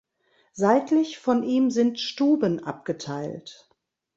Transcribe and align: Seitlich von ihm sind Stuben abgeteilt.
Seitlich 0.53 1.19
von 1.19 1.43
ihm 1.43 1.69
sind 1.69 1.99
Stuben 1.99 2.57
abgeteilt. 2.63 3.69